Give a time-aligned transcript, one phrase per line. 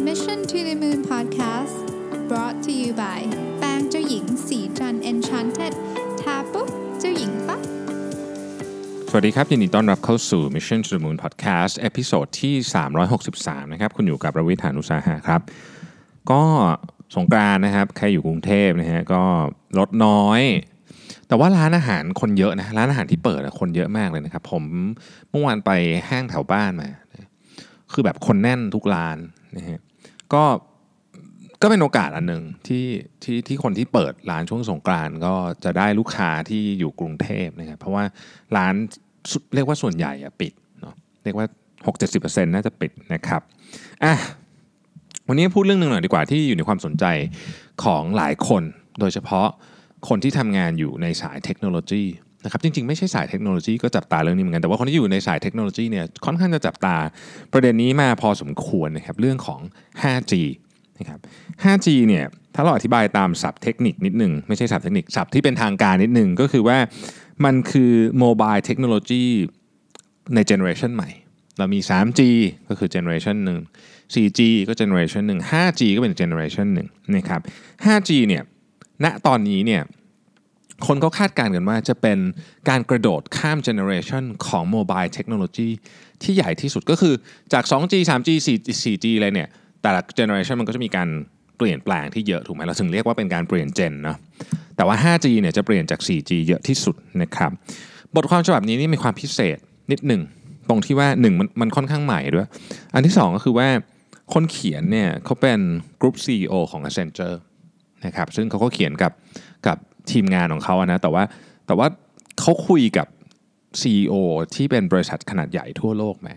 [0.00, 1.86] Mission to the Moon Podcast
[2.28, 3.20] brought to you by
[3.58, 5.72] แป้งเจ้าหญิงศรีจันทร์ Enchanted
[6.20, 6.68] ทาปุ๊บ
[7.00, 7.60] เจ้าหญิงปั๊บ
[9.08, 12.54] สวัสดีครับ ยินดีต้อนรับเข้าสู่ Mission to the Moon Podcast episode ที่
[13.14, 15.40] 363 นะครับ คุณอยู่กับรวิศ หาญอุตสาหะครับ
[16.30, 16.42] ก็
[17.16, 19.22] สงกรานต์นะครับ ใครอยู่กรุงเทพนะฮะก็
[19.78, 20.40] ลดน้อย
[21.28, 24.64] แต่ว่าร้านอาหารคนเยอะนะ ร้านอาหารที่เปิดอะคนเยอะมากเลยนะครับ ผม
[25.30, 25.70] เมื่อวานไป
[26.08, 26.90] ห้างแถวบ้านมา
[27.92, 29.18] คือแบบคนแน่นทุกร้าน
[29.56, 29.80] นะฮะ
[30.32, 30.44] ก็
[31.62, 32.86] ก็เป็นโอกาสอันหนึ่งที่
[33.22, 38.04] ที่ที่คนที่เปิดร้านช่วงสงกรานก็จะได้ลูกค้าที่อยู่กรุงเทพนะครับเพราะว่า
[38.56, 38.74] ร้าน
[39.54, 40.94] เรียกว่าส่วนใหญ่อะปิดเนาะ
[41.24, 41.46] เรียกว่า
[41.86, 43.42] 6-70%น่าจะปิดนะครับ
[44.04, 44.14] อะ
[45.28, 47.04] วันนี้พูดเรื่องหนึ่งหน่อยดีกว่าที่อยู่ในความสนใจ
[47.84, 48.62] ของหลายคน
[49.00, 49.48] โดยเฉพาะ
[50.08, 52.04] คนที่ทำงานอยู่ในสายเทคโนโลยี
[52.44, 56.96] นะครับจริงๆ ไม่ใช่สายเทคโนโลยีก็จับตาเรื่องนี้เหมือนกัน แต่ว่าคนที่อยู่ในสายเทคโนโลยีเนี่ยค่อนข้างจะจับตา
[57.52, 59.60] ประเด็นนี้มาพอสมควรนะครับเรื่องของ
[60.02, 60.32] 5G
[60.98, 61.18] นะครับ
[61.64, 66.78] 5G เนี่ยถ้าเราอธิบายตามศัพท์เทคนิคนิดหนึ่งไม่ใช่ศัพท์เทคนิคศัพท์ที่เป็นทางการนิดหนึ่งก็คือว่า
[67.44, 69.24] มันคือ mobile เทคโนโลยี
[70.34, 71.10] ใน generation ใหม่
[71.58, 72.20] เรามี 3G
[72.68, 73.60] ก็คือเจเนอเรชันหนึ่ง
[74.14, 77.40] 4G ก็เจเนอเรชันหนึ่ง 5G ก็เป็นเจเนอเรชันหนึ่งนะครับ
[77.84, 78.42] 5G เนี่ย
[79.04, 79.82] ณตอนนี้เนี่ย
[80.86, 82.18] คนก็คาดการณ์กันว่าจะเป็น
[82.68, 85.68] การกระโดดข้าม generation ของ mobile เทคโนโลยี
[86.22, 87.14] ที่ใหญ่ที่สุดก็คือ
[87.52, 89.48] จาก 2G 3G 4G 4G อะไรเนี่ย
[89.82, 91.08] แต่ละ generation มันก็จะมีการ
[91.58, 94.16] เปลี่ยนแปลงที่เยอะถูกไหมเราถึงเรียกว่าเป็นการเปลี่ยน gen เนาะ
[94.76, 97.50] แต่ว่า 5G เนี่ยจะเปลี่ยนจาก 4G เยอะที่สุดนะครับ
[98.16, 99.58] บทความฉบับนี้นี่มีความพิเศษ
[99.92, 100.22] นิดหนึ่ง
[100.68, 102.48] ตรงที่ว่าหนึ่งมันมันค่อนข้างใหม่ด้วย
[102.94, 103.68] อันที่สองก็คือว่า
[104.34, 105.60] คนเขียนเนี่ยเขาเป็น
[106.00, 107.36] กรุ๊ป CEO ของ Accenture
[108.06, 109.12] นะครับซึ่งเขาก็เขียนกับ
[109.66, 109.78] กับ
[110.10, 111.24] ทีมงานของเขาอะนะแต่ว่า
[111.66, 111.86] แต่ว่า
[112.40, 113.06] เขาคุยกับ
[113.80, 114.14] CEO
[114.54, 116.28] ที่เป็นบริษัทขนาดใหญ่ทั่วโลกแม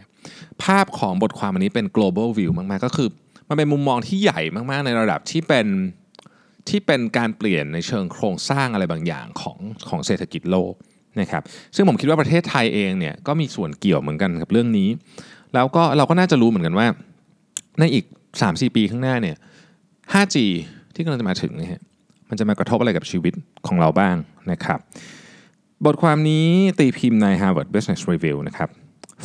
[0.63, 3.09] ภาพของบทความอันนี้เป็น global view มาก ๆ ก็คือ
[3.49, 5.67] มันเป็นมุมมองที่ใหญ่มาก ๆ ในระดับที่เป็น
[6.69, 9.57] ที่เป็นการเปลี่ยนในเชิงโครงสร้างอะไรบางอย่างของ
[9.89, 10.73] ของเศรษฐกิจโลก
[11.21, 11.43] นะครับ
[11.75, 14.89] ซึ่งผมคิดว่าประเทศไทยเองเนี่ยก็มีส่วนเกี่ยวเหมือนกันกับเรื่องนี้
[15.53, 16.87] แล้วก็เราก็น่าจะรู้เหมือนกันว่า
[17.79, 18.05] ในอีก
[18.41, 19.35] 3-4 ปีข้างหน้าเนี่ย
[20.13, 20.35] 5G
[20.93, 21.81] ที่กำลังจะมาถึงนี่ย
[22.29, 23.33] มันจะมากระทบอะไรกับชีวิต
[23.67, 24.15] ของเราบ้าง
[24.51, 24.79] นะครับ
[25.85, 26.47] บทความนี้
[26.79, 28.69] ตีพิมพ์ใน Harvard Business Review นะครับ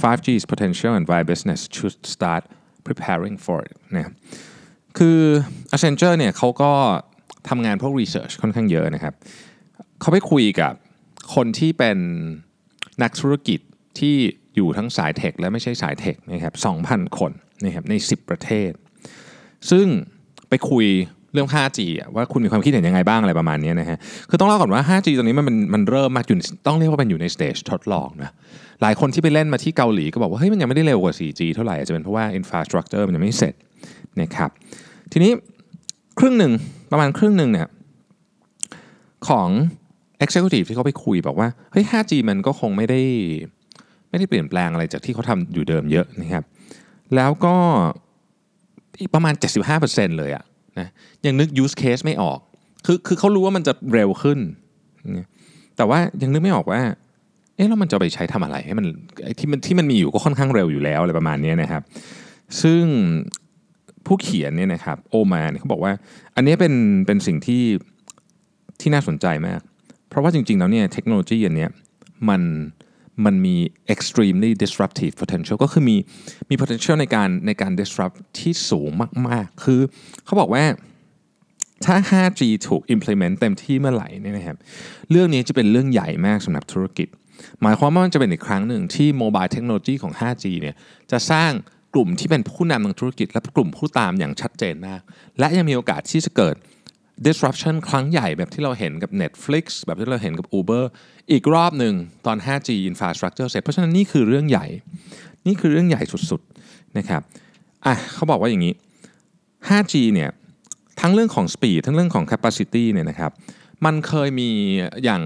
[0.03, 2.43] 5G's potential and why business should start
[2.87, 4.13] preparing for it นะ
[4.99, 5.21] คือ
[5.75, 6.73] Accenture เนี่ยเขาก็
[7.49, 9.15] ทำงานพวก research ค่อนข้างเยอะนะครับ
[10.01, 10.73] เขาไปคุยกับ
[11.35, 11.99] คนที่เป็น
[13.03, 13.61] นักธุรกิจ
[13.99, 14.17] ที่
[14.57, 16.55] อยู่ทั้งสาย tech และไม่ใช่สาย tech นะครับ
[16.87, 17.33] 2,000 คน
[17.65, 18.71] นะครับใน 10 ประเทศ
[19.71, 19.87] ซึ่ง
[20.49, 20.87] ไปคุย
[21.33, 23.99] เรื่อง 5G อะว่าคุณมีความคิดเห็นยังไงบ้างอะไรประมาณนี้นะฮะ
[24.29, 28.31] คือต้องเล่าก่อนว่า 5G ตอนนี้มันมันเริ่มมาอยู่ต้องเรียกว่าเป็นอยู่ใน stage ทดลองนะ
[28.83, 33.55] หลายคนที่ไปเล่นมาที่เกาหลีก็บอกว่าเฮ้ยมันยังไม่ได้เร็วกว่า 4G เท่าไหร่อาจจะเป็นเพราะว่า infrastructure มันยังไม่เสร็จ
[34.21, 34.51] นะครับ
[35.13, 35.33] ทีนี้
[36.19, 36.53] ครึ่งหนึ่ง
[36.93, 37.69] ประมาณครึ่งหนึ่งเนี่ย
[39.29, 39.49] ของ
[40.25, 43.01] Executive ที่เขาไปคุยบอกว่าเฮ้ย 5G มันก็คงไม่ได้
[44.11, 46.45] ไม่ได้เปลี่ยนแปลงอะไรจากที่เขาทำอยู่เดิมเยอะนะครับ
[47.17, 47.57] แล้วก็
[49.15, 49.35] ประมาณ
[49.77, 50.45] 75%เลยอะ
[50.79, 50.89] นะ
[51.25, 52.39] ยังนึก use case ไม่ออก
[52.87, 54.39] คือคือเขารู้ว่ามันจะเร็วขึ้น
[55.77, 56.81] แต่ว่ายังนึกไม่ออกว่า
[57.57, 58.87] เอ๊ะแล้วมันจะไปใช้ทำอะไรให้มัน
[59.39, 61.83] ที่มันที่มันมีอยู่ก็ค่อนข้างเร็วอยู่แล้วอะไรประมาณนี้นะครับ
[62.63, 62.83] ซึ่ง
[64.07, 65.93] ผู้เขียนเนี่ยนะครับโอมานเขาบอกว่า
[66.37, 66.75] อันนี้เป็น
[67.07, 67.63] เป็นสิ่งที่
[68.81, 69.61] ที่น่าสนใจมาก
[70.09, 71.71] เพราะว่าจริงๆแล้วเนี่ยเทคโนโลยีอันเนี้ย
[72.29, 72.43] มัน
[73.25, 73.57] มันมี
[73.95, 75.97] extremely disruptive potential ก็คือมี
[76.51, 78.91] มี potential ในการในการ disrupt ที่สูง
[79.29, 79.81] มาก ๆ คือ
[80.25, 80.65] เขาบอกว่า
[81.85, 84.57] ถ้า 5G ถูก implement เต็มที่เมื่อไหร่เนี่ยนะครับ
[85.11, 87.09] เรื่องนี้จะเป็นเรื่องใหญ่มากสำหรับธุรกิจ
[87.63, 90.77] หมายความว่ามันจะเป็นอีกครั้งหนึ่งที่ mobile technology ของ 5G เนี่ย
[91.11, 91.51] จะสร้าง
[91.95, 95.01] กลุ่มที่เป็นผู้นำทางธุรกิจ และกลุ่มผู้ตามอย่างชัดเจนมาก
[95.39, 96.57] และยังมีโอกาสที่จะเกิด
[97.27, 100.85] disruption ครั้งใหญ่แบบที่เราเห็นกับ Netflix แบบที่เราเห็นกับ Uber
[101.31, 101.95] อีกรอบหนึ่ง
[102.27, 104.67] ตอน 5G infrastructure เสร็จ เพราะฉะนั้นนี่คือเรื่องใหญ่
[105.47, 107.23] นี่คือเรื่องใหญ่สุดๆนะครับ
[107.87, 108.75] อะเขาบอกว่าอย่างนี้
[109.69, 110.31] 5G เนี่ย
[111.01, 113.33] ทั้งเรื่องของ speed ทั้งเรื่องของ capacity เนี่ยนะครับ
[113.85, 114.51] มันเคยมี
[115.05, 115.23] อย่าง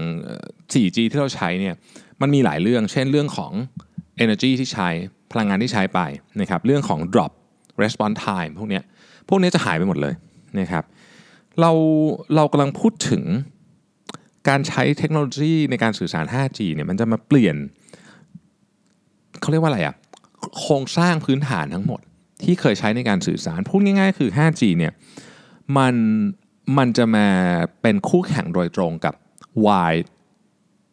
[0.73, 1.75] 4G ที่เราใช้เนี่ย
[2.21, 3.51] มันมีหลายเรื่อง เช่นเรื่องของ
[4.23, 4.89] energy ที่ใช้
[5.31, 5.99] พลังงานที่ใช้ไป
[6.41, 7.31] นะครับเรื่องของ drop
[7.83, 8.83] response time พวกเนี้ย
[9.29, 10.13] พวกนี้จะหายไปหมดเลย
[10.59, 10.83] นะครับ
[11.61, 11.71] เรา
[12.35, 13.23] เรากำลังพูดถึง
[14.49, 17.55] การใช้เทคโนโลยีในการสื่อสาร 5G เนี่ยมันจะมาเปลี่ยน
[19.41, 19.95] เขาเรียกว่าอะไรอะ
[20.59, 21.99] โครงสร้างพื้นฐานทั้งหมด
[22.43, 24.93] ที่เคยใช้ในการสื่อสาร พูดง่ายๆ คือ 5G เนี่ย
[25.77, 25.95] มัน
[26.77, 27.27] มันจะมา
[27.81, 29.13] เป็นคู่แข่งโดยตรงกับ
[29.65, 30.07] Wired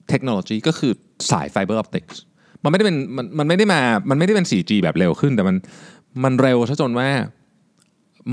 [0.09, 0.93] เทคโนโลยีก็คือ
[1.31, 2.21] สาย fiber optics
[2.62, 3.81] มันไม่ได้เป็นมันมันไม่ได้มา
[4.11, 5.57] มันไม่ได้เป็น 4G แบบเร็วขึ้น แต่มัน
[6.25, 7.09] มันเร็วซะจนว่า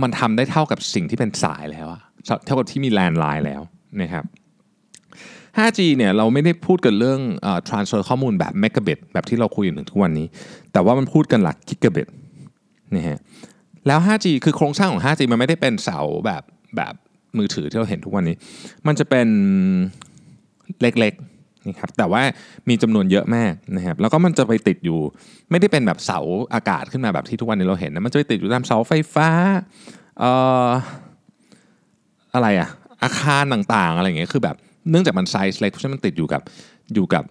[0.01, 2.01] มันทำได้เท่ากับสิ่งที่เป็นสายแล้วอะ
[2.45, 3.61] เท่ากับที่มี landline แล้ว
[4.01, 4.25] นะครับ
[5.57, 7.19] 5G เนี่ยเราไม่ได้พูดกันเรื่อง
[7.69, 10.27] transfer ข้อมูลแบบ megabit แบบที่เราคุยอยู่ถึงทุกวันนี้
[10.73, 12.07] แต่ว่ามันพูดกันหลัก gigabit
[12.95, 13.17] นะฮะ
[13.87, 16.43] แล้ว 5G คือโครงสร้างของ 5G มันไม่ได้เป็นเสาแบบ
[16.77, 16.93] แบบ
[17.37, 18.35] มือถือที่เราเห็นทุกวันนี้
[18.87, 19.27] มันจะเป็น
[20.81, 22.21] เล็กๆนะครับแต่ว่า
[22.69, 24.99] มีจำนวนเยอะมากนะครับแล้วก็มันจะไปติดอยู่
[25.51, 26.19] ไม่ได้เป็นแบบเสา
[26.53, 29.29] อากาศขึ้นมาแบบที่ทุกวันนี้เราเห็นนะมันจะไปติดอยู่ตามเสาไฟฟ้า
[30.19, 30.31] เอ่
[30.67, 30.69] อ
[32.33, 32.69] อะไรอะ
[33.03, 34.55] อาคารต่างๆ อะไรอย่างเงี้ยคือแบบ
[34.89, 36.41] เนื่องจากมันไซส์เล็กเพราะฉะนั้นมันติดอยู่กับ
[36.95, 37.23] อยู่กับ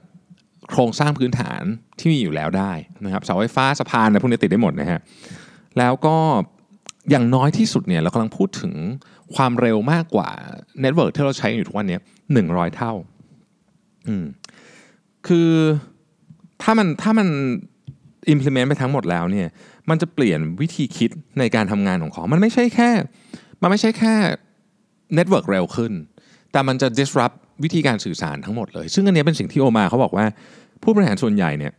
[0.70, 1.62] โครงสร้างพื้นฐาน
[1.98, 2.72] ที่มีอยู่แล้วได้
[3.04, 5.00] นะครับเสาไฟฟ้าสะพานอะไรพวกนี้ติดได้หมดนะฮะ
[5.78, 6.16] แล้วก็
[7.10, 8.72] อย่างน้อยที่สุดเนี่ยเรากำลังพูดถึง
[9.34, 10.28] ความเร็วมากกว่า
[10.80, 11.98] เน็ตเวิร์กที่เราใช้อยู่ทุกวันนี้
[12.32, 12.92] หนึ่งร้อยเท่า
[14.08, 14.24] อืม
[15.26, 15.50] คือ
[16.62, 17.28] ถ้ามันถ้ามัน
[18.32, 19.48] implement ไปทั้งหมดแล้วเนี่ย
[19.90, 22.90] มันจะเปลี่ยนวิธีคิดในการทำงานของเขา มันไม่ใช่แค่
[23.62, 24.14] มันไม่ใช่แค่
[25.18, 25.92] network เร็วขึ้น
[26.52, 30.26] แต่มันจะ disrupt วิธีการสื่อสารทั้งหมดเลย ซึ่งอันนี้เป็นสิ่งที่โอมาเขาบอกว่า
[30.82, 31.72] ผู้บริหารส่วนใหญ่เนี่ย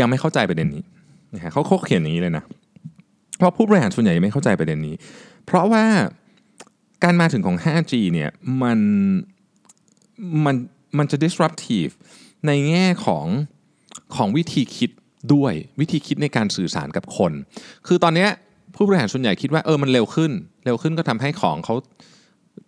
[0.00, 0.82] ยังไม่เข้าใจประเด็นนี้
[1.34, 2.44] นะฮะเขาเขาเขียนอย่างนี้เลยนะ
[3.38, 4.94] เพราะผู้บริหารส่วนใหญ่ยังไม่เข้าใจประเด็นนี้
[5.46, 5.84] เพราะว่า
[7.04, 8.30] การมาถึงของ 5G เนี่ย
[8.62, 8.78] มัน
[10.44, 10.56] มัน
[10.98, 11.92] มันจะ disruptive
[12.46, 13.26] ในแง่ของ
[14.16, 14.90] ของวิธีคิด
[15.34, 17.32] ด้วยวิธีคิดในการสื่อสารกับคน
[17.86, 18.26] คือตอนนี้
[18.74, 20.32] ผู้บริหารส่วนใหญ่คิดว่าเออมันเร็วขึ้น
[20.64, 21.74] เร็วขึ้นก็ทำให้ของเขา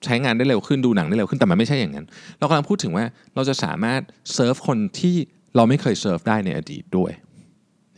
[0.05, 2.07] ใช้งานได้เร็วขึ้นดูหนังได้เร็วขึ้นแต่มันไม่ใช่อย่างนั้น
[2.39, 4.01] เรากำลังพูดถึงว่าเราจะสามารถ
[4.35, 5.17] เซิร์ฟคนที่
[5.57, 7.13] เราไม่เคยเซิร์ฟได้ในอดีตด้วย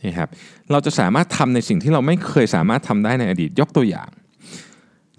[0.07, 0.29] นะครับ
[0.71, 4.09] เราจะสามารถทำในสิ่งที่เราไม่เคยสามารถทำได้ในอดีตยกตัวอย่าง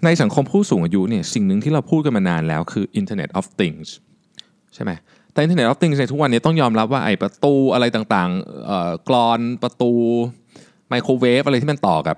[0.05, 3.87] ในสังคมผู้สูงอายุเนี่ยสิ่งหนึ่งที่เราพูดกันมานานแล้วคือ Internet of Things
[4.75, 4.91] ใช่ไหม
[5.31, 9.91] แต่ Internet of Things ในทุกวันนี้ต้องยอมรับว่าไอ้ประตูอะไรต่างๆกรอนประตู
[10.89, 12.17] ไมโครเวฟอะไรที่มันต่อกับ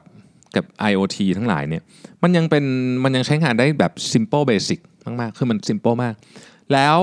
[0.55, 1.81] กับ IoT ทั้งหลายเนี่ย
[2.23, 2.65] มันยังเป็น
[3.03, 6.15] มันยังใช้งานได้แบบ simple basic มากๆ คือมัน simple มาก
[6.73, 6.97] แล้ว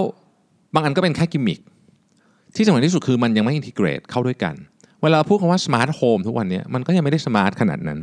[0.75, 1.59] บางอันก็เป็นแค่กิมมิค
[2.57, 4.55] ที่สำคัญที่สุดคือมันยังไม่ integrate เข้าด้วยกัน
[5.03, 7.99] เวลาพูดคำว่า smart home ทุกวันนี้มันก็ยังไม่ได้ smart ขนาดนั้น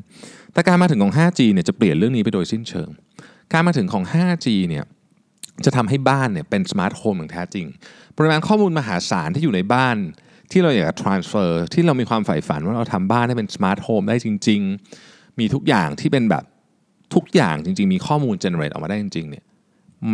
[0.53, 2.89] แต่การมาถึงของ 5G เนี่ยจะเปลี่ยนเรื่องนี้ไปโดยสิ้นเชิง
[3.53, 4.85] การมาถึงของ 5G เนี่ย
[5.65, 7.65] จะทำให้บ้านเนี่ยเป็น smart home อย่างแท้จริง
[8.17, 9.97] ปริมาณข้อมูลมหาศาลที่อยู่ในบ้าน
[10.51, 16.43] ที่เราอยากจะ transfer ที่เรามีความใฝ่ฝันว่าเราทำบ้านให้เป็น smart home ได้จริง ๆ มีทุกอย่างที่เป็นแบบ
[17.13, 19.43] ทุกอย่างจริง ๆ มีข้อมูล generate ออกมาได้จริงๆเนี่ย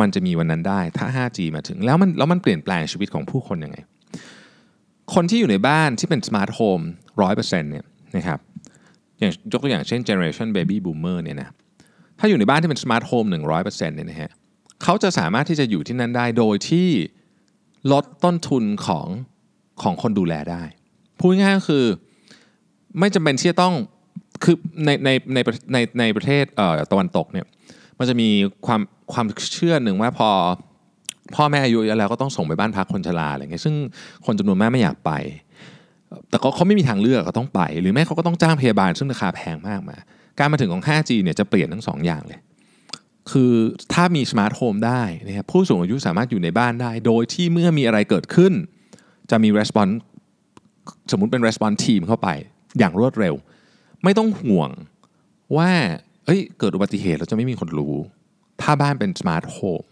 [0.00, 3.76] มันจะมีวันนั้นได้ถ้า 5G มาถึง แล้วมันแล้วมันเปลี่ยนแปลงชีวิตของผู้คนยังไง
[5.14, 6.80] คนที่อยู่ในบ้านที่เป็น smart home
[7.22, 7.84] ร้อยเปอร์เซ็นต์เนี่ย
[8.16, 8.38] นะครับ
[9.18, 11.48] อย่างยกตัวอย่างเช่น generation baby boomer เนี่ยนะ
[12.18, 14.30] ถ้าอยู่ในบ้านที่เป็น smart home หนึ่งร้อยเปอร์เซ็นต์เนี่ยนะฮะ
[14.82, 16.88] เขาจะสามารถที่จะอยู่ที่นั่นได้โดยที่
[17.92, 19.06] ลดต้นทุนของ
[19.82, 20.62] ของคนดูแลได้
[21.18, 21.84] พูดง่ายๆก็คือ
[22.98, 23.74] ไม่จำเป็นที่จะต้อง
[24.44, 25.38] คือในในใน
[25.72, 27.46] ในในประเทศเอ่อตะวันตกเนี่ย
[27.98, 28.28] มันจะมี
[28.66, 28.80] ความ
[29.12, 30.30] ความเชื่อหนึ่งว่าพอ
[31.34, 33.74] พ่อแม่อายุเยอะแล้วก็ต้องส่งไปบ้านพักคนชราอะไรเงี้ยซึ่ง
[34.26, 35.12] คนจำนวนมากไม่อยากไป
[36.28, 39.96] แต่เขาเขาไม่มีทางเลือกก็ต้องไป หรือแม่เขาก็ต้องจ้างพยาบาลซึ่งราคาแพงมากมา
[40.38, 42.40] การมาถึงของ 5G เนี่ยจะเปลี่ยนทั้งสองอย่างเลย
[43.30, 43.52] คือ
[43.92, 48.52] ถ้ามี smart home ได้นะครับผู้สูงอายุสามารถอยู่ในบ้านได้ โดยที่เมื่อมีอะไรเกิดขึ้น
[49.30, 49.94] จะมี response
[51.10, 52.28] สมมุติเป็น response team เข้าไป
[52.78, 53.34] อย่างรวดเร็ว
[54.04, 54.70] ไม่ต้องห่วง
[55.56, 55.70] ว่า
[56.26, 57.94] เอ้ยเกิดอุบัติเหตุแล้วจะไม่มีคนรู้
[58.62, 59.82] ถ้าบ้านเป็น smart home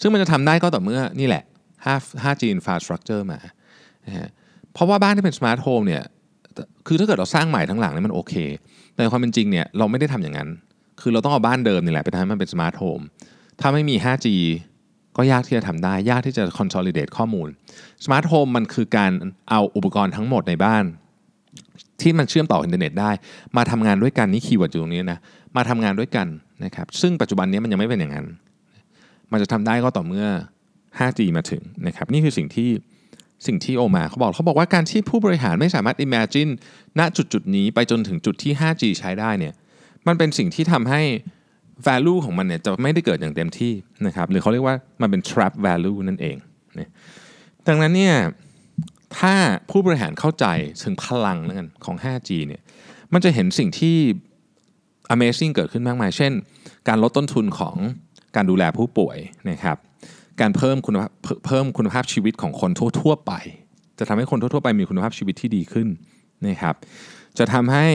[0.00, 1.44] ซึ่งมันจะทำได้ก็ต่อเมื่อนี่แหละ
[2.22, 3.40] 5G infrastructure มา
[4.72, 6.02] เพราะว่าบ้านที่เป็น smart home เนี่ย
[6.86, 8.34] คือถ้าเกิดเราสร้างใหม่ทั้งหลังนี่มันโอเค
[8.92, 10.48] แต่ความเป็นจริงเนี่ยเราไม่ได้ทำอย่างนั้น
[11.00, 13.00] คือเราต้องเอาบ้านเดิมนี่แหละไปทำให้มันเป็น smart home
[13.60, 14.26] ถ้าไม่มี 5G
[15.16, 17.48] ก็ยากที่จะทำได้ ยากที่จะ consolidate ข้อมูล
[18.04, 19.10] smart home มันคือการ
[19.50, 20.84] เอาอุปกรณ์ทั้งหมดในบ้าน
[22.00, 23.10] ที่มันเชื่อมต่ออินเทอร์เน็ตได้
[23.56, 25.18] มาทำงานด้วยกันนี่ keyword อยู่ตรงนี้นะ
[25.56, 26.26] มาทำงานด้วยกัน
[26.64, 28.26] นะครับซึ่งปัจจุบันนี้มันยังไม่เป็นอย่างนั้น
[29.32, 30.26] มันจะทำได้ก็ต่อเมื่อ
[30.98, 32.70] 5G มาถึงนะครับนี่คือสิ่งที่
[33.46, 36.50] สิ่งที่โอมาเขาบอกเขาบอกว่าการที่ผู้บริหารไม่สามารถ imagine
[36.98, 39.54] ณจุดจุดนี้ไปจนถึงจุดที่ 5G ใช้ได้เนี่ย
[40.06, 41.02] มันเป็นสิ่งที่ทำให้
[41.86, 43.72] value ของมันเนี่ยจะไม่ได้เกิดอย่างเต็มที่
[44.06, 46.36] นะครับหรือเขาเรียกว่ามันเป็น trap value นั่นเอง
[46.78, 46.90] นะ
[47.68, 48.14] ดังนั้นเนี่ย
[49.18, 49.34] ถ้า
[49.70, 50.46] ผู้บริหารเข้าใจ
[50.82, 52.62] ถึงพลังนั่นของ 5G เนี่ย
[53.12, 53.96] มันจะเห็นสิ่งที่
[55.14, 56.32] amazing เกิดขึ้นมากมาย เช่น
[56.88, 57.76] การลดต้นทุนของ
[58.36, 59.18] การดูแลผู้ป่วย
[59.50, 59.76] นะครับ
[60.40, 61.10] การเพิ่มคุณภาพ
[61.46, 63.32] เพิ่มคุณภาพชีวิตของคนทั่ว ๆ ไป
[63.98, 65.88] จะทำให้คนทั่ว ๆ ไปมีคุณภาพชีวิตที่ดีขึ้น
[66.46, 66.74] นะครับ
[67.38, 67.86] จะทำให้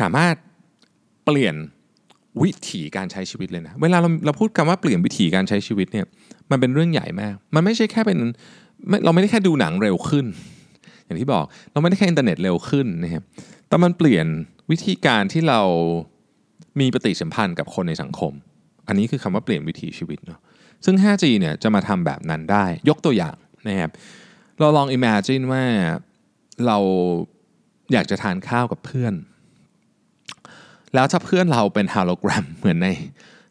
[0.00, 0.34] สามารถ
[1.24, 1.54] เปลี่ยน
[2.42, 6.06] วิถีการใช้ชีวิตเลยนะ เวลาเราเราพูดคำว่าเปลี่ยนวิถีการใช้ชีวิตเนี่ย
[6.50, 8.18] มันเป็นเรื่องใหญ่มาก มันไม่ใช่แค่เป็น
[9.04, 10.26] เราไม่ได้แค่ดูหนังเร็วขึ้น
[11.04, 13.22] อย่างที่บอกเราไม่ได้แค่อินเทอร์เน็ตเร็วขึ้นนะครับ
[13.68, 14.26] แต่มันเปลี่ยน
[14.70, 15.60] วิธีการที่เรา
[16.80, 18.32] มีปฏิสัมพันธ์กับคนในสังคม
[18.88, 20.40] อันนี้คือคำว่าเปลี่ยนวิถีชีวิตเนาะ
[20.84, 23.36] ซึ่ง 5G เนี่ยจะมาทำแบบนั้นได้ ยกตัวอย่าง
[23.68, 23.90] นะครับ
[24.60, 25.64] เราลอง imagine ว่า
[26.66, 26.78] เรา
[27.92, 29.14] อยากจะทานข้าวกับเพื่อน
[30.94, 32.88] แล้วถ้าเพื่อนเราเป็นฮาโลแกรมเหมือนใน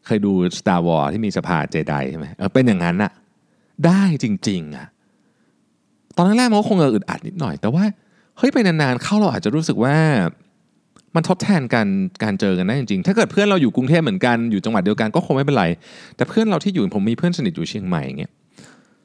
[0.05, 3.11] เคยดู Star Wars ที่มีสภาเจไดใช่ไหมเออเป็นอย่างนั้นอะ
[3.85, 4.87] ได้จริงๆอะ
[6.15, 7.83] ตอนแรกๆมันก็คงจะอึดอัดนิดหน่อย แต่ว่า
[8.37, 9.97] เฮ้ยไปนานๆเข้าเราอาจจะรู้สึกว่า
[11.15, 11.87] มันทดแทนกัน
[12.23, 15.65] การเจอกันได้จริงๆ ถ้าเกิดเพื่อนเราอยู่กรุงเทพเหมือนกันอยู่จังหวัดเดียวกันก็คงไม่เป็นไร
[16.15, 18.31] แต่เพื่อนเราที่อยู่ผมมีเพื่อนสนิทอยู่เชียงใหม่เงี้ย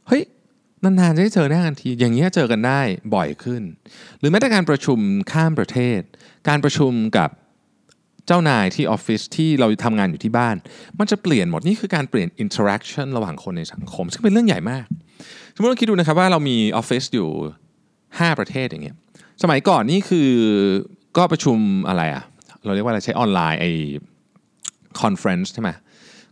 [0.09, 0.23] เฮ้ย
[0.85, 2.81] นานๆจะได้เจอหน้ากันที อย่างเงี้ยเจอกันได้
[3.15, 3.63] บ่อยขึ้น
[4.19, 4.99] หรือแม้แต่การประชุม
[5.33, 6.01] ข้ามประเทศ
[6.49, 7.31] การประชุมกับ
[8.27, 10.57] เจ้านายที่ออฟฟิศที่เราทำงานอยู่ที่บ้าน
[10.99, 14.87] มันจะเปลี่ยนหมดนี่คือการเปลี่ยน interaction ระหว่างคนในสังคม ซึ่งเป็นเรื่องใหญ่มาก
[15.61, 17.29] สมมติเราคิดดูนะครับว่าเรามีออฟฟิศอยู่
[17.85, 18.97] 5 ประเทศอย่างเงี้ย
[19.43, 20.31] สมัยก่อนนี่คือ
[21.17, 22.25] ก็ประชุมอะไรอะ
[22.65, 25.71] เราเรียกว่าอะไรใช้ออนไลน์ conference ใช่ไหม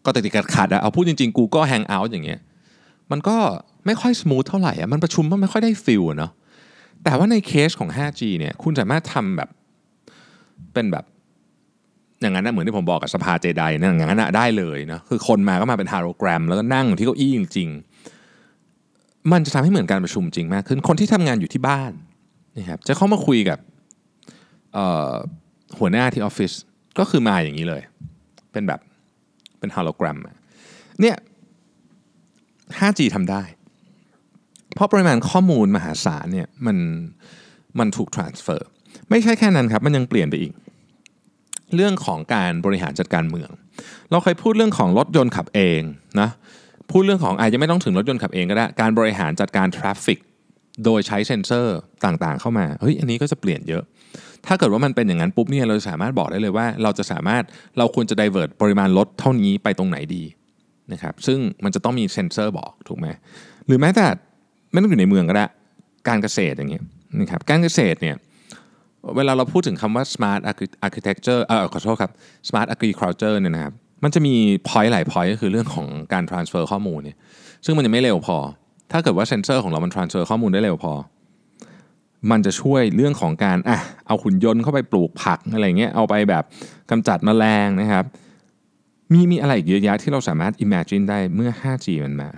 [0.05, 2.41] ก็ติดติดขัดขัดอะเอาพูดจริงๆ Google Hangout อย่างเงี้ย
[3.11, 3.37] มันก็
[3.87, 6.33] ไม่ค่อยส o t h เท่าไหร่อะมันประชุมมันไม่ค่อยได้ feel เนาะ
[7.05, 9.49] แต่ว่าในเคสของ 5G เนี่ยคุณสามารถทำแบบ
[10.75, 11.05] เป็นแบบ
[12.21, 17.88] อย่างนั้นนะเหมือนที่ผมบอกกับสภาเจไดนะอย่างนั้นนะได้เลยนะคือคนมาก็มาเป็นฮาโลแกรม แล้วก็นั่งที่เก้าอี้จริงๆ
[19.33, 21.93] มันจะทำให้เหมือนการประชุมจริงมากขึ้น คนที่ทำงานอยู่ที่บ้าน
[22.59, 23.59] นะครับจะเข้ามาคุยกับ
[25.79, 26.53] หัวหน้าที่ออฟฟิศ
[26.99, 27.83] ก็คือมาอย่างนี้เลย
[28.53, 28.81] เป็นแบบ
[29.59, 30.19] เป็นฮาโลแกรม
[31.01, 31.17] เนี่ย
[32.79, 33.43] 5G ทำได้
[34.75, 36.77] เพราะปริมาณข้อมูลมหาศาลเนี่ยมัน
[37.79, 38.61] มันถูก transfer
[39.11, 40.53] ไม่ใช่แค่นั้นครับ มันยังเปลี่ยนไปอีก
[41.75, 43.51] เรื่องของการบริหารจัดการเมือง
[44.11, 45.81] เราเคยพูดเรื่องของรถยนต์ขับเอง
[46.21, 46.29] นะ
[46.91, 50.19] พูดเรื่องของอาจจะไม่ต้องถึงรถยนต์ขับเองก็ได้ การบริหารจัดการ traffic
[50.85, 53.83] โดยใช้เซ็นเซอร์ต่างๆ เข้ามาเฮ้ยอันนี้ก็จะเปลี่ยนเยอะ
[54.47, 57.43] ถ้าเกิดว่ามันเป็นอย่างนั้นปุ๊บเนี่ยเราสามารถบอกได้เลยว่า เราจะสามารถ
[57.79, 60.25] เราควรจะ divert ปริมาณรถเท่านี้ไปตรงไหนดี
[60.93, 63.07] นะครับซึ่งมันจะต้องมีเซ็นเซอร์บอกถูกไหม
[63.67, 64.07] หรือแม้แต่
[64.73, 65.47] ไม่ต้องอยู่ในเมืองก็ได้
[66.09, 66.85] การเกษตรอย่างเงี้ย
[67.21, 68.17] นะครับการเกษตรเนี่ย
[69.17, 70.41] เวลาเราพูดถึงคำว่า smart
[70.87, 72.13] architecture เออขอโทษครับ
[72.49, 74.35] smart agriculture เนี่ยนะครับ มันจะมี
[74.69, 77.17] point หลาย point ก็คือเรื่องของการ transfer ข้อมูลเนี่ย
[77.65, 78.39] ซึ่งมันยังไม่เร็วพอ
[78.93, 80.93] ถ้าเกิดว่าเซนเซอร์ของเรามัน transfer ข้อมูลได้เร็วพอ
[82.31, 86.45] มันจะช่วยเรื่องของการอะเอาขุนยนต์เข้าไปปลูกผักอะไรเงี้ยเอาไปแบบ
[86.91, 88.05] กำจัดแมลงนะครับ
[89.13, 92.31] มีมีอะไรอีกเยอะแยะที่เราสามารถ imagine ได้เมื่อ 5G มันมา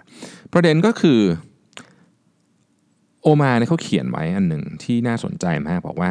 [0.52, 1.20] ประเด็นก็คือ
[3.22, 6.10] โอมาเนี่ยเขาเขียนไว้อันหนึ่งที่น่าสนใจมากบอกว่า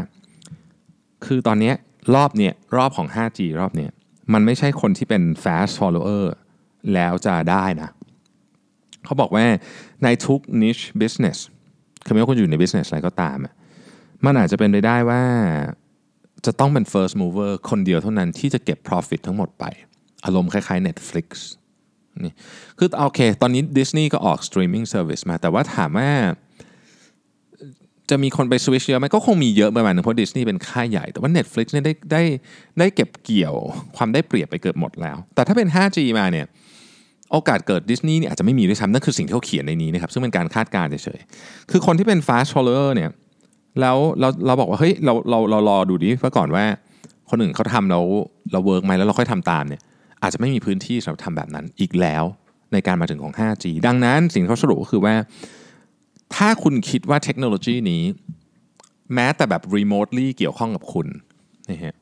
[1.25, 1.71] คือตอนนี้
[2.15, 3.91] รอบเนี้ยรอบของ 5G รอบเนี้ย
[4.33, 6.23] มันไม่ใช่คนที่เป็น fast follower
[6.93, 7.89] แล้วจะได้นะ
[9.05, 9.45] เขาบอกว่า
[10.03, 11.37] ในทุก niche business
[12.05, 13.37] คือไม่ว่าคุณอยู่ใน business อะไรก็ตาม
[14.25, 15.23] มันอาจจะเป็นไปได้ว่า
[16.45, 19.65] จะต้องเป็น first mover คนเดียวเท่านั้นที่จะเก็บ profit ทั้งหมดไป
[20.25, 21.27] อารมณ์คล้ายๆ Netflix
[22.25, 22.33] นี่
[22.77, 26.09] คือโอเค ตอนนี้ Disney ก็ออก streaming service มาแต่ว่าถามว่า
[28.09, 32.23] จะมีคนไปสวิชเยอะไหมก็คงมีเยอะประมาณนึงเพราะดิสนีย์เป็นค่ายใหญ่ แต่ว่า Netflix เนี่ยได้ได้
[32.79, 33.55] ได้เก็บเกี่ยว
[33.97, 36.45] ความได้เปรียบไปเกือบหมดแล้ว แต่ถ้าเป็น 5G มาเนี่ย
[37.31, 43.09] โอกาสเกิดดิสนีย์เนี่ยอาจจะไม่มีด้วยซ้ำนั่นคือสิ่งที่เขาเขียนในนี้นะครับซึ่งเป็นการคาดการณ์เฉยๆคือคนที่เป็น fast follower เนี่ย
[43.81, 46.65] แล้วเราเราบอกว่าเฮ้ยเราเราเรารอดูดิว่าก่อนว่า
[47.29, 48.03] คนอื่นเขาทำแล้ว
[48.51, 49.81] เรา work ไหมแล้วเราค่อยทำตามเนี่ย
[50.23, 52.23] อาจจะไม่มีพื้นที่สำหรับทำแบบนั้นอีกแล้ว
[52.73, 55.15] ในการมาถึงของ 5G ดังนั้นสิ่งที่เขาสรุปก็คือว่า
[56.35, 58.03] ถ้าคุณคิดว่าเทคโนโลยีนี้
[59.13, 61.07] แม้แต่แบบ remotely เกี่ยวข้องกับคุณ
[61.69, 61.95] นะฮะ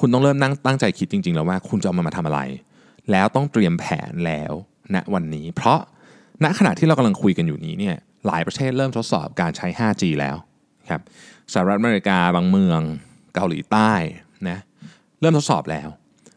[0.00, 2.40] คุณต้องเริ่มนั่งตั้งใจคิดจริง ๆ แล้วว่าคุณจะเอามันมาทำอะไร
[3.10, 4.52] แล้วต้องเตรียมแผนแล้ว
[4.94, 5.80] ณนะวันนี้ เพราะ
[6.44, 10.36] ณขณะที่เรากำลังคุยกันอยู่นี้เนี่ยหลายประเทศเริ่มทดสอบการใช้ 5G แล้ว
[10.90, 11.02] ครับ
[11.52, 12.80] สหรัฐอเมริกาบางเมือง
[13.34, 13.92] เกาหลีใต้
[14.48, 14.58] นะ
[15.20, 15.88] เริ่มทดสอบแล้ว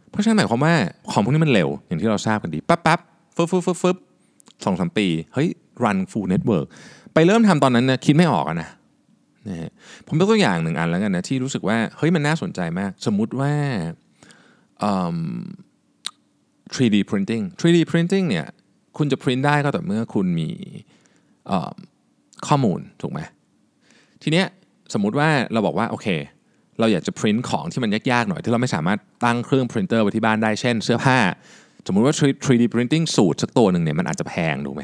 [0.10, 0.74] เพราะฉะนั้นหมายความว่า
[1.12, 3.00] ของพวกนี้มันเร็วอย่างที่เราทราบกันดีปั๊บปั๊บ
[3.36, 3.98] ฟึบฟึบฟึบฟึบ
[4.66, 5.50] สองสามปี เฮ้ย
[5.84, 6.68] run full network
[7.14, 8.70] ไปเริ่มทำตอนนั้นเนี่ยคิดไม่ออกนะ
[9.48, 9.72] นะฮะ
[10.08, 13.54] ผมยกตัวอย่างหนึ่งอันแล้วกันนะที่รู้สึกว่าเฮ้ยมันน่าสนใจมาก สมมุติว่า
[16.76, 18.46] 3D printing 3D printing เนี่ย
[18.98, 20.50] คุณจะ print ได้ก็ต่อเมื่อคุณมี
[22.48, 23.20] ข้อมูลถูกไหม
[24.24, 24.48] ทีเนี้ย
[24.94, 26.08] สมมุติว่าเราบอกว่าโอเค
[26.80, 31.18] เราอยากจะพิมพ์ของที่มันยากๆหน่อยที่เราไม่สามารถตั้งเครื่องพรินเตอร์ไว้ที่บ้านได้เช่น เสื้อผ้า
[31.88, 34.84] สมมุติว่า 3D printing สูตรสักตัวหนึ่งเนี่ยมันอาจจะแพงถูกไหม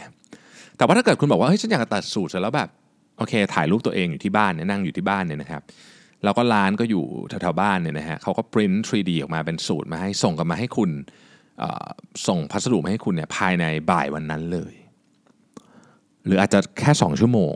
[0.77, 2.69] แต่ว่าถ้าเกิดคุณบอกว่าเฮ้ยฉันอยากตัดสูตรเสร็จแล้วแบบ
[3.17, 5.61] โอเค ถ่ายรูปตัวเองอยู่ที่บ้านเนี่ยนั่งอยู่ที่บ้านเนี่ยนะครับ
[6.23, 10.91] แล้วก็ร้านก็อยู่แถวๆบ้านเนี่ยนะฮะเขาก็พิมพ์ 3D ออกมาเป็นสูตรมาให้ส่งกันมาให้คุณ
[12.27, 14.73] ส่งพัสดุมาให้คุณเนี่ยภายในบ่ายวันนั้นเลย
[16.25, 17.55] หรืออาจจะแค่ 2 ชั่วโมง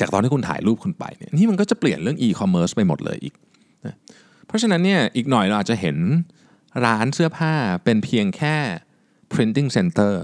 [0.00, 3.34] จากตอนที่คุณถ่ายรูปคุณไปเนี่ยนี่มันก็จะเปลี่ยนเรื่อง e-commerce ไปหมดเลยอีก
[3.86, 3.96] นะ
[4.46, 5.96] เพราะฉะนั้นเนี่ยอีกหน่อยเราอาจจะเห็น
[6.84, 7.52] ร้านเสื้อผ้า
[7.84, 8.56] เป็นเพียงแค่
[9.32, 10.14] printing center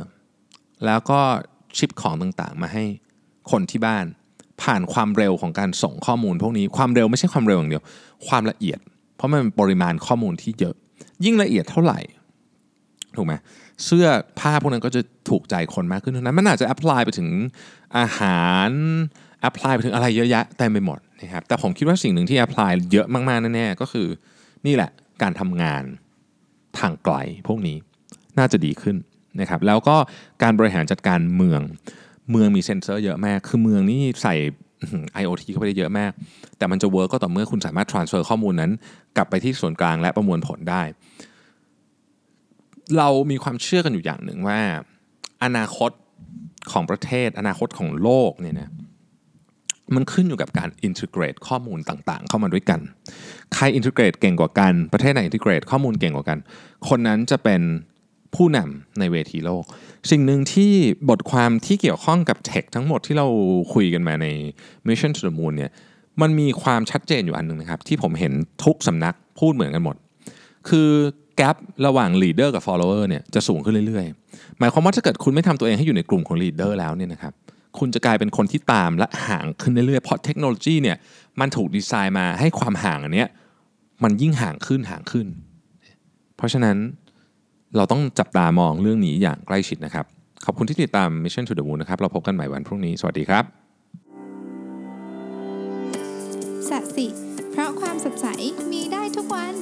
[0.86, 1.20] แล้วก็
[1.78, 2.84] ชิปของต่างๆ มาให้
[3.50, 4.04] คนที่บ้าน
[4.62, 7.82] ผ่านความเร็วของการส่งข้อมูล พวกนี้ความเร็วไม่ใช่ความเร็วอย่างเดียว
[8.28, 8.78] ความละเอียด
[9.16, 10.74] เพราะมันเป็นปริมาณข้อมูลที่เยอะ
[11.24, 11.98] ยิ่งละเอียดเท่าไหร่
[13.16, 13.34] ถูกไหม
[13.84, 14.06] เสื้อ
[14.38, 17.28] ผ้าพวกนั้นก็จะถูกใจคนมากขึ้นเท่านั้นมันอาจจะแอพพลายไปถึง
[17.98, 18.70] อาหาร
[19.40, 24.06] apply ไปถึงอะไรเยอะแยะเต็มไปหมดนะครับแต่ผมคิดว่าสิ่งหนึ่งที่ apply เยอะมากๆแน่ๆก็คือ
[24.66, 24.90] นี่แหละ
[25.22, 25.82] การทำงาน
[26.78, 27.16] ทางไกล
[27.48, 27.76] พวกนี้
[28.38, 28.96] น่าจะดีขึ้น
[29.40, 29.96] นะครับแล้วก็
[30.42, 31.60] การบริหารจัดการเมือง
[32.30, 34.34] เมืองมีเซ็นเซอร์เยอะมาก คือเมืองนี่ใส่
[35.22, 36.12] IoT เข้าไปได้เยอะมาก
[36.58, 38.70] แต่มันจะ work ก็ต่อเมื่อคุณสามารถ transfer ข้อมูลนั้น
[39.16, 40.82] กลับไปที่ส่วนกลางและประมวลผลได้
[42.98, 44.60] เรามีความเชื่อกันอยู่อย่างหนึ่งว่า
[45.44, 45.90] อนาคต
[46.72, 48.70] ของประเทศ อนาคตของโลกเนี่ยนะ
[49.94, 52.80] มันขึ้นอยู่กับการ integrate ข้อมูลต่างๆ เข้ามาด้วยกัน
[53.54, 56.38] ใคร integrate เก่งกว่ากัน ประเทศไหน integrate ข้อมูลเก่งกว่ากัน
[56.88, 57.60] คนนั้นจะเป็น
[58.36, 59.64] ผู้นำในเวทีโลก
[60.10, 60.72] สิ่งหนึ่งที่
[61.10, 63.26] บทความที่เกี่ยวข้องกับ tech ทั้งหมดที่เรา
[63.74, 64.26] คุยกันมาใน
[64.86, 65.70] Mission to the Moon เนี่ย
[66.20, 68.32] มันมีความชัดเจนอยู่อันหนึ่งนะครับ ที่ผมเห็น
[68.64, 69.96] ทุกสำนักพูดเหมือนกันหมด
[70.68, 70.88] คือ
[71.36, 71.46] แกล
[71.86, 77.32] ระหว่าง leader กับ follower เนี่ยจะสูงขึ้นเรื่อยๆ หมายความว่าถ้าเกิดคุณไม่ทำตัวเองให้อยู่ในกลุ่มของ leader แล้วเนี่ยนะครับ
[77.78, 80.96] คุณจะกลายเป็นคนที่ตามและห่างขึ้นเรื่อยๆ เพราะเทคโนโลยีเนี่ย
[81.40, 83.28] มันถูกดีไซน์มาให้ความห่างอันเนี้ย
[84.02, 85.26] มันยิ่งห่างขึ้นห่างขึ้น
[86.36, 86.76] เพราะฉะนั้น
[87.76, 90.04] เราต้องจับตามองเรื่องนี้อย่างใกล้ชิดนะครับ
[90.44, 93.44] ขอบคุณที่ติดตาม Mission to the Moon นะครับ เราพบกันใหม่วันพรุ่งนี้ สวัสดีครับ
[96.68, 97.06] สัสิ
[97.50, 98.26] เพราะความสดใส
[98.72, 99.54] มีได้ทุกวัน